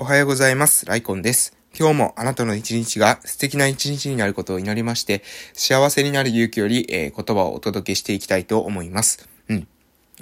[0.00, 0.86] おはようございます。
[0.86, 1.56] ライコンです。
[1.76, 5.24] 今日もあなたの一日が素敵な一日になることを祈りまして、
[5.54, 9.28] 幸せになる勇気より、えー、言葉をお届けしていきたいと思います。
[9.48, 9.66] うん。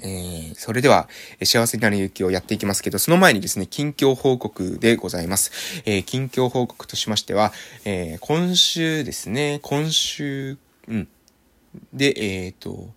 [0.03, 1.11] えー、それでは、
[1.45, 5.53] 幸せになる勇気をやっていきますけど、その前にですね、近況報告でございます。
[5.85, 7.53] えー、近況報告としましては、
[7.85, 10.57] えー、今週ですね、今週、
[10.89, 11.09] うん。
[11.93, 12.89] で、えっ、と、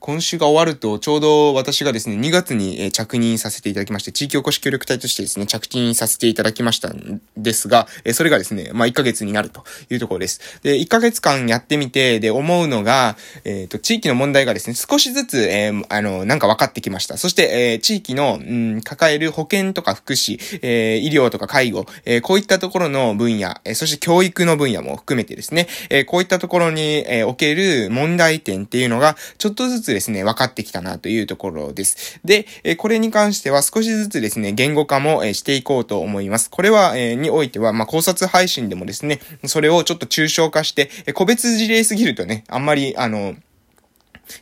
[0.00, 10.60] 今週が終わると、ちょうど私がですね、2月に着任させていただきまして、地域おこし協力隊としてですね、着任させていただきましたんですが、それがですね、まあ、1ヶ月になるというところです。
[10.62, 17.18] で、1ヶ月間やってみて、で、思うのが、えっ、ー、と、地域の問題がですね、少しずつ、えー、あの、なんか分かってきました。
[17.18, 32.20] そして、えー、地域の、うん、抱える保健とか福祉、え、医療とか介護、え、こういったところの分野、え、そして教育の分野も含めてですね、え、こういったところに、え、おける問題点っていうのが、ちょっとずつですね、分かってきたなというところです。
[32.24, 36.50] で、えこれに関しては少しずつですね、言語化も、えしていこうと思います。
[36.50, 43.34] これは、えにおいては、まあ、考察配信でもですね、それをちょっと抽象化して、え個別事例すぎるとね、あんまり、あの、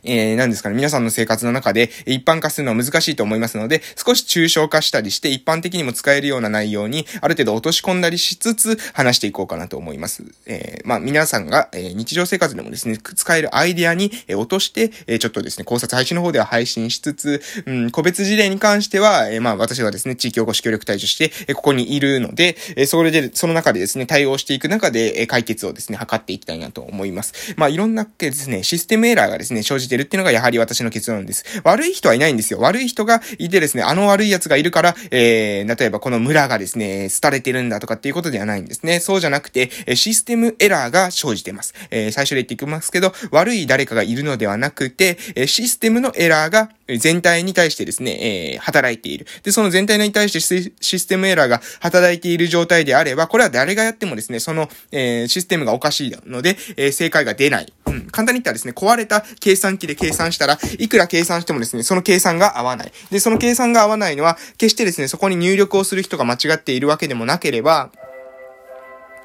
[0.03, 10.23] えー、何ですかね、皆さんの生活の中で一般化するのは難しいと思いますので、少し抽象化したりして一般的にも使えるような内容にある程度落とし込んだりしつつ話していこうかなと思います。
[10.45, 27.53] えー、まあ皆さんが、えー、日常生活でもですね、使えるアイデアに、え落として、えちょっとですね、考察配信の方では配信しつつ、うん、個別事例に関しては、えまあ私はですね、地域おこし協力隊として、えここにいるので、えそれで、その中でですね、対応していく中で、え解決をですね、図っていきたいなと思います。
[27.57, 31.43] まあいろんなですね、システムエラーがですね、生じてるっていうのがやはり私の結論です。
[31.63, 32.59] 悪い人はいないんですよ。
[32.59, 38.99] 悪い人がいてですね、あの悪い奴がいるから、えー、例えばこの村がですね、廃れてるんだとかっていうことではないんですね。
[38.99, 41.73] そうじゃなくて、システムエラーが生じてます。
[41.91, 49.27] えー、最初で言っていきますけど、悪い誰かがいるのではなくて、システムのエラーが全体に対してですね、えー、働いている。
[49.43, 50.39] で、その全体に対して
[50.81, 57.73] システムエラーが働いている状態であれば、これは誰がやってもですね、その、えー、システムがおかしいので、えー、正解が出ない。
[57.89, 58.01] うん。
[58.11, 62.91] 簡単に言ったらですね、壊れた計算機で計算したら、いくら計算してもですね、その計算が合わない。
[63.11, 67.91] で、その計算が合わないのは、決してですね、そこに入力をする人が間違っているわけでもなければ、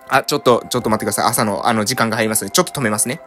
[0.08, 1.25] あ、ちょっと、ちょっと待ってください。
[1.26, 3.20] 朝の、あの、時間が入りますので、ちょっと止めますね。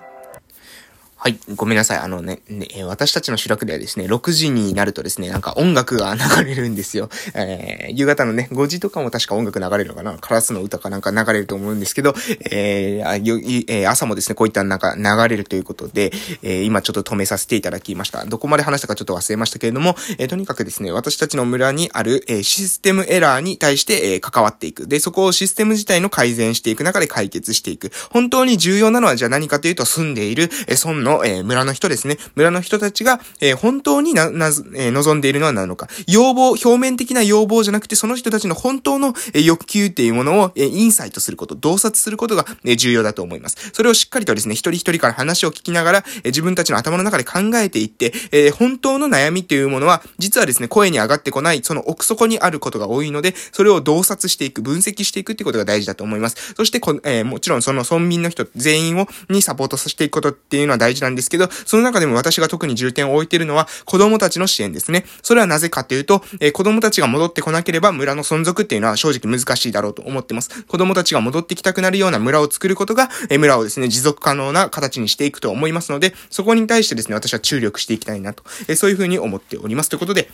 [1.20, 1.98] はい、ごめんなさい。
[1.98, 7.10] あのね、ね、私たちの主楽ではですね、6時になるとですね、なんか音楽が流れるんですよ。
[7.34, 10.16] えー、夕方のね、5時とかも確か音楽流れるのかな？
[10.20, 12.14] カラスの歌かなんか流れると思うんですけど、
[12.52, 16.12] えー、えー、朝もですね、こういったなんか流れるということで、
[16.44, 18.24] えー、今ちょっと止めさせていただきました。
[18.26, 24.88] どこまで話したかちょっと忘れましたけれども、えー、とにかくですね、私たちの村にある、えー、システムエラーに対して、えー、関わっていく。
[24.88, 27.92] で、そこをシステム自体の改善していく中で解決していく。
[28.12, 32.18] 本当に重要なのはじゃあ何かというと、住んでいる、えー、村の、えー、村の人ですね。
[32.36, 35.88] 村の人たちが、えー、本当にな、な、えー、望んでいるのは何のか。
[36.08, 43.72] 要望、表面的な要望じゃなくて、その人たちの本当の、えー、欲求っていうものを、えー、インサイトすること、洞察することが、えー、重要だと思います。
[43.74, 56.54] それをしっかりとですね、一人一人から話を聞きながら、えー、自分たちの頭の中で考えていって、えー、本当の悩みっていうものは、実はですね、声に上がってこない、その奥底にあることが多いので、それを洞察していく、分析していくってことが大事だと思います。
[56.56, 65.06] そしてこ、えー、もちろんその村民の人全員を、にサポートさせていくことっていうのは大事なんですけど、その中でも私が特に重点を置いているのは子供たちの支援ですね。
[65.22, 70.64] それはなぜかというと、えー、子供たちが戻ってこなければ村の存続っていうのは正直難しいだろうと思ってます。
[70.64, 79.90] 子供たちが戻ってきたくなるような村を作ることが、えー、村をですね、持続可能な形にしていくと思いますので、そこに対してですね、私は注力していきたいなと、えー、そういうふうに思っております。
[79.90, 80.30] ということで、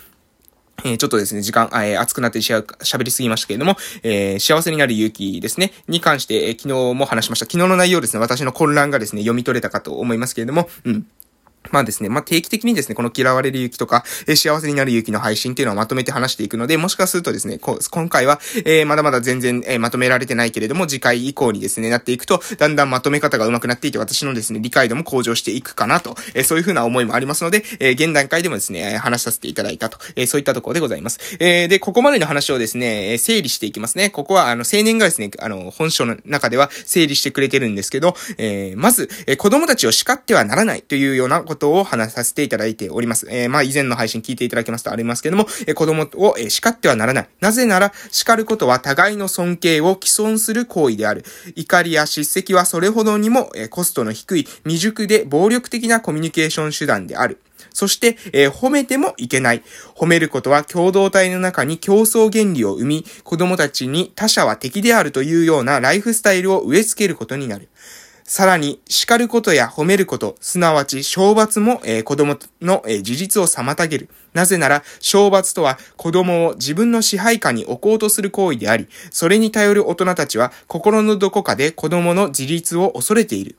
[0.83, 7.45] え、ちょっとですね、時間、えー、熱くなってしゃ、喋りすぎましたけれども、えー、幸せになる勇気ですね、に関して、えー、昨日も話しました。
[7.45, 11.05] 昨日の内容ですね、私の混乱がですね、読み取れたかと思いますけれども、うん。
[11.71, 31.19] まあですね、まあ定期的にですね、この嫌われる勇気とか、えー、幸せになる勇気の配信っていうのをまとめて話していくので、もしかするとですね、こ今回は、えー、まだまだ全然、えー、まとめられてないけれども、次回以降にですね、なっていくと、だんだんまとめ方が上手くなっていて、私のですね、理解度も向上していくかなと、えー、そういうふうな思いもありますので、えー、現段階でもですね、話させていただいたと、えー、そういったところでございます。
[31.39, 34.09] えー、で、ここまでの話をですね、整理していきますね。
[34.09, 43.27] ここは、あの、青年がですね、あの、本書の中では整理してくれてるんですけど、えー、まず、えー、子供たちを叱ってはならないというようなことことを話させていただいております。
[43.29, 47.29] えー、まあ、以前の配信聞いていただけますとありますけども、えー、子供を、えー、叱ってはならない。
[47.39, 51.23] なぜなら、叱ることは互いの尊敬を既存する行為である。
[51.55, 57.39] 怒りや叱責はそれほどにも、えー、コストの低い未熟で暴力的なコミュニケーション手段である。
[57.71, 59.63] そして、えー、褒めてもいけない。
[59.95, 67.69] 褒めることは共同体の中に競争原理を生み、子供たちに他者は敵であるというようなライフスタイルを植え付けることになる。
[68.25, 74.09] さらに、叱ることや褒めること、すなわち、懲罰も、えー、子供の、えー、自立を妨げる。
[74.33, 83.57] なぜなら、懲罰とは子供を自分の支配下に置こうとする行為であり、それに頼る大人たちは心のどこかで子供の自立を恐れている。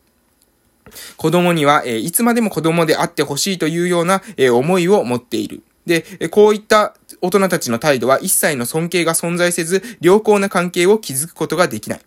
[1.17, 5.63] 子供には、えー、いつまでも子供であってほしいというような、えー、思いを持っている。
[5.87, 12.01] で、こういった大人たちの態度は一切の尊敬が存在せず、良好な関係を築くことができない。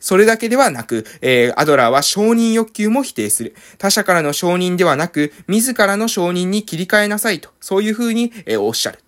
[0.00, 3.54] それだけではなく、えー、アドラーは承認欲求も否定する。
[3.78, 9.03] 他者からの承認ではなく、自らの承認に切り替えなさいと、そういうふうに、えー、おっしゃる。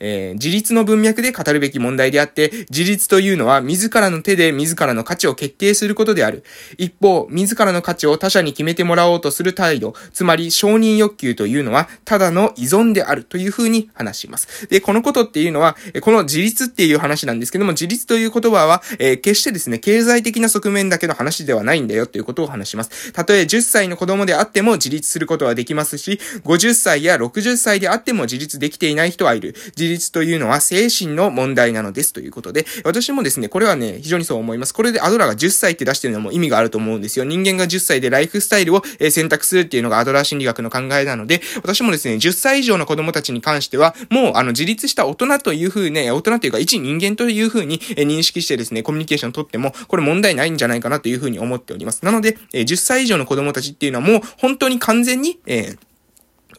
[0.00, 6.44] えー、自立の文脈で語るべき問題であって、自立というのは自らの手で自らの価値を決定することである。
[6.78, 14.68] 一方、自らの価値を他者に決めてもらおうとする態度、つまり承認欲求というのは、ただの依存であるというふうに話します。
[14.68, 23.12] で、このことっていうのは、この自立っていう話なんですけども、自立という言葉は、えー、決してですね、経済的な側面だけの話ではないんだよということを話します。
[23.12, 29.54] たとえ10歳の子供であっても自立することはできますし、50歳や60歳であっても自立できていない人はいる。
[29.76, 34.74] 自立というのは精神の問題なのですということで、私もですね、これはね、非常にそう思います。
[34.74, 37.24] これでアドラーが10歳って出してるのも意味があると思うんですよ。
[37.24, 52.04] 人間が10歳でライフスタイルを選択するっていうのがアドラー心理学の考えなので、私もですね、10歳以上の子供たちに関しては、もうあの自立した大人という風ね、大人というか一人間という風に認識してですね、コミュニケーションをとっても、これ問題ないんじゃないかなという風に思っております。
[52.04, 55.78] なので、10歳以上の子供たちっていうのはもう本当に完全に、えー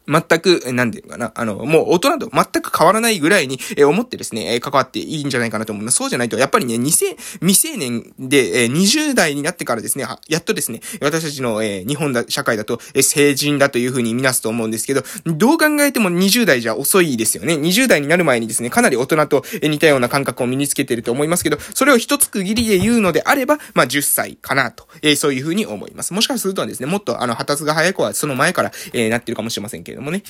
[0.07, 5.97] 全く、なんていうかな、あの、もう大人と全く変わらないぐらいに、え思ってですね、え関わっていいんじゃないかなと思います。
[5.97, 17.55] そうじゃないと、やっぱりね、未成、未成年で、え20代になってからですね、やっとですね、私たちの、え日本だ、社会だと、え成人だというふうに見なすと思うんですけど、どう考えても20代じゃ遅いですよね。
[17.55, 26.13] 20代になる前にですね、かなり大人と似たような感覚を身につけてると思いますけど、それを一つ区切りで言うのであれば、まあ、10歳かなと、えそういうふうに思います。
[26.13, 30.23] もしかするとですね、もっとあの、発達が早い子はその前から、えなってるかもしれませんけれどもね。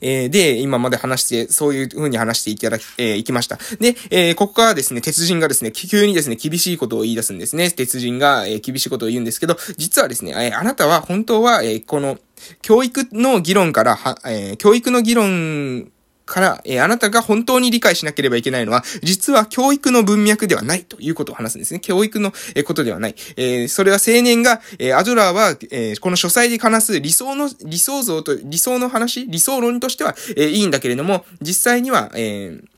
[0.00, 3.58] えー、で、今まで話して、そういう風に話していただき、えー、いきました。
[3.80, 7.70] で、えー、ここからですね、鉄人がですね、急にですね、厳しいことを言い出すんですね。
[7.70, 12.18] 鉄人が、え、厳しいことを言うんですけど、実はですね、え、あなたは本当は、え、この、
[12.60, 15.90] 教育の議論から、は、え、教育の議論
[16.24, 21.80] から、えー、あなたが本当に理解しなければいけないのは、実は教育の文脈ではないということを話すんですね。
[21.80, 23.14] 教育の、えー、ことではない。
[23.36, 32.71] えー、それは青年が、えアドラーは、えこの書斎で話す理想の、理想像と、理想の話、理想論としては、えいいんだけれども、実際には、えー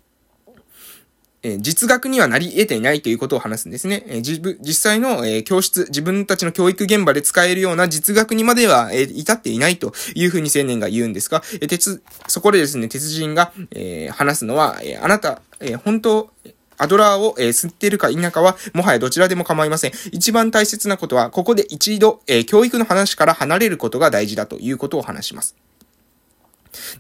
[1.45, 4.03] え実学にはなり得ていないということを話すんですね。
[4.07, 16.31] え実際の、え教室、自分たちの教育現場で使えるような実学にまでは、え至っていないというふうに青年が言うんですが、え鉄、そこでですね、鉄人が、え話すのは、えあなた、え本当、
[16.77, 19.93] アドラーを、えー、吸ってるか否かは、もはやどちらでも構いません。
[20.13, 25.55] 一番大切なことは、ここで一度、えー、教育の話から離れることが大事だということを話します。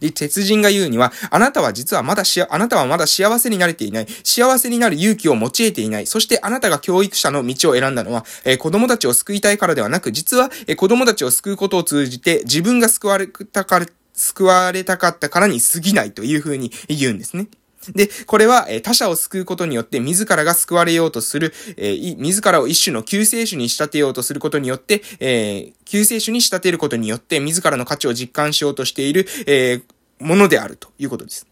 [0.00, 4.06] で、鉄人が言うには、あなたは実はまだしあなたはまだ幸せになれていない。
[4.22, 6.06] 幸せになる勇気を持ち得ていない。
[6.06, 17.48] そしてあなたが教育者の道を選んだのは、えー、子供たちを救いたいからではなく、実は、えー、子供たちを救うことを通じて、自分が救われたか、救われたかったからに過ぎないというふうに言うんですね。
[17.92, 29.82] で、これは、え他者を救うことによって自らが救われようとする、え、自らを一種の救世主に仕立てようとすることによって、え、救世主に仕立てることによって自らの価値を実感しようとしている、え、
[30.18, 31.46] ものであるということです。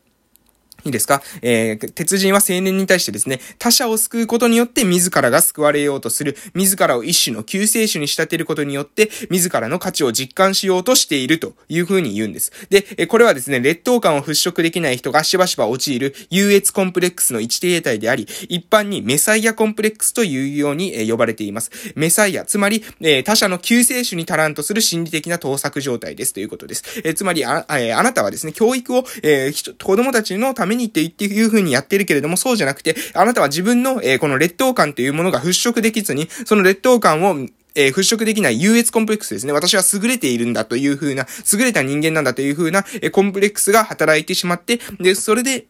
[0.84, 1.22] いいですか？
[1.42, 12.52] えー、鉄人は青年に対してですね、他者を救うことによって自らが救われようとする、自らを一種の救世主に仕立てることによって、自らの価値を実感しようとしているというふうに言うんです。
[12.70, 21.70] で、えこれはですね、劣等感を払拭できない人がしばしば陥る優越コンプレックスの一定体であり、一般にメサイアコンプレックスというようにえ呼ばれています。
[21.94, 22.84] メサイア、つまり、
[23.24, 26.82] 他者の救世主に足らんとする心理的な盗作状態ですということです。
[27.14, 39.52] つまりあ、あなたはですね、教育を、えー、子供たちのためにって言っていう風にやってるけれども、そうじゃなくて、あなたは自分の、えー、この劣等感というものが払拭できずに、その劣等感を、えー、払拭できない優越コンプレックスですね。
[39.52, 45.66] 私は優れているんだという風な、優れた人間なんだという風な、えー、コンプレックスが働いてしまって、で、それで、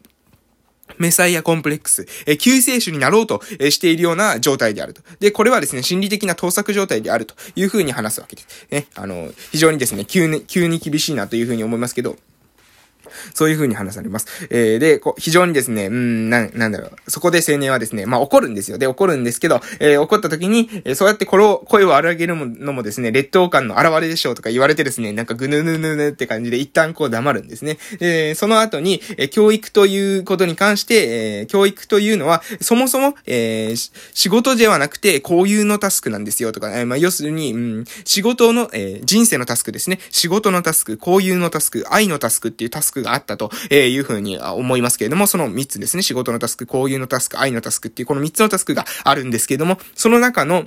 [0.97, 5.01] メサイアコンプレックス、え救世主になろうと、えしているような状態であると。
[5.19, 8.67] で、これはですね、心理的な盗作状態であるという風に話すわけです。
[8.69, 12.17] ね、あの、非常にですね、急に、急に厳しいなという風に思いますけど、
[13.33, 14.27] そういう風に話されます。
[14.49, 17.11] えー、で、こう、非常にですね、うん、な、なんだろう。
[17.11, 18.77] そこで青年はですね、まあ怒るんですよ。
[18.77, 27.77] で、怒るんですけど、えー、怒った時に、えー、そうやってこれを、声を荒げるのもですね、劣等感の現れでしょうとか言われてですね、なんかぐぬぬぬぬって感じで一旦こう黙るんですね。
[27.99, 39.99] えー、その後に、えー、教育ということに関して、えー、教育というのは、そもそも、えー、仕事ではなくて、こういうのタスクなんですよとか、えー、まあ要するに、うん、仕事の、えー、人生のタスクですね。
[40.09, 46.03] 仕事のタスク、こういうのタスク、愛のタスクっていうタスクがあったと、いうふうに思いますけれども、その3つですね。
[46.03, 50.65] 仕事のタスク、交友のタスク、愛のタスクっていうこの3つのタスクがあるんですけれども、その中の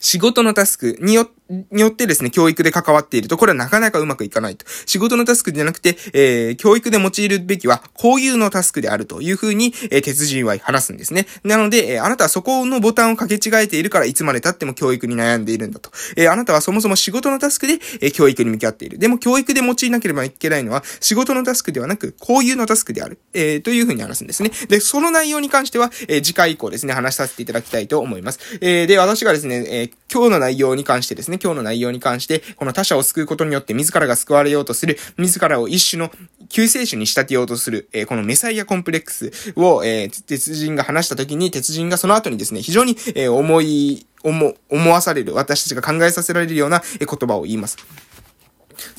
[0.00, 4.64] 仕事のタスクによって、によってですね、教育で関わっていると、これはなかなかうまくいかないと。
[4.86, 11.26] 仕事のタスクじゃなくて、えー、教育で用いるべきは、こういうのタスクであるというふうに、えー、鉄人は話すんですね。
[11.42, 15.90] なので、えー、あなたはそこのボタンを掛け違えているから、いつまで経っても教育に悩んでいるんだと。
[16.16, 18.98] えー、あなたはそもそも仕事のタスクで、えー、教育に向き合っている。
[18.98, 23.18] でも、教育で用いなければいけないのは、仕事のタスクではなく、こういうのタスクである。
[23.34, 24.50] えー、というふうに話すんですね。
[24.68, 28.38] で、その内容に関しては、えー、次回以降ですね、話させていただきたいと思います。
[28.62, 36.10] えー、で、私がですね、えー、今日の内容に関してですね、今日の内容に関して、この他者を救うことによって自らが救われようとする、自らを一種の
[36.48, 47.76] 救世主に仕立てようとする、えー、このメサイアコンプレックスを、えー、鉄人が話した時に、鉄人がその後にですね、非常に、えー、思い、思、思わされる、私たちが考えさせられるような、え言葉を言います。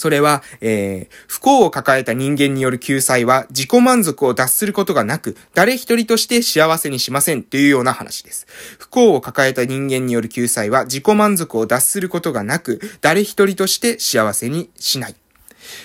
[0.06, 8.46] それは、えー、不幸を抱えた人間による救済は自己満足を脱することがなく、誰一人として幸せにしませんというような話です。
[8.78, 15.16] 不幸を抱えた人間による救済は自己満足を脱することがなく、誰一人として幸せにしない。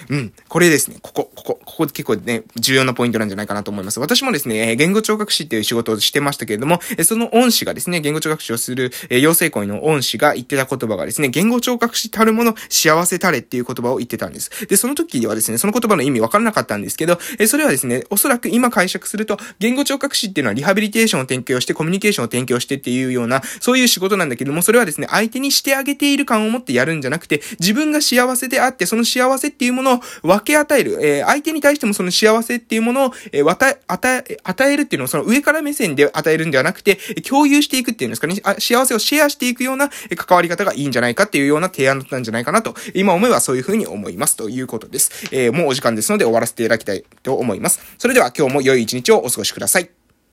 [0.08, 0.32] うん。
[0.48, 4.00] これですね、ここ、ここ、ここ結構ね、重要なポイントなんじゃないかなと思います。
[4.00, 14.66] 私もですね、言語聴覚士っていう仕事をしてましたけれども、その恩師がですね、言語聴覚士をする、え養成校の恩師が言ってた言葉がですね、言語聴覚士たるもの、幸せたれっていう言葉を言ってたんです。
[14.66, 45.28] で、その時はですね、その言葉の意味わからなかったんですけど、えそれはですね、おそらく今解釈すると、言語聴覚士っていうのはリハビリテーションを提供して、コミュニケーションを提供してっていうような、そういう仕事なんだけども、それはですね、相手にしてあげている感を持ってやるんじゃなくて、自分が幸せであって、その幸せっていういうものを分け与える、えー、相手に対してもその幸せっていうものを、えー、与え、与え、与えるっていうのをその上から目線で与えるんではなくて、共有していくっていうんですかね、あ幸せをシェアしていくような関わり方がいいんじゃないかっていうような提案だったんじゃないかなと、今思えばそういうふうに思いますということです。
[45.32, 47.80] えー、もうお時間ですので終わらせていただきたいと思います。
[47.98, 49.99] それでは今日も良い一日をお過ごしください。